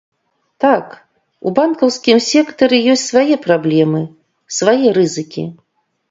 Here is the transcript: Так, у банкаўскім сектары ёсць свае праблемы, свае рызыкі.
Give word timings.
Так, 0.63 0.85
у 1.49 1.51
банкаўскім 1.57 2.21
сектары 2.27 2.79
ёсць 2.93 3.03
свае 3.11 3.35
праблемы, 3.43 4.01
свае 4.61 4.87
рызыкі. 4.97 5.43